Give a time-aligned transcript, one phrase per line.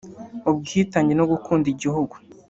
[0.49, 2.15] ubwitange no gukunda Igihugu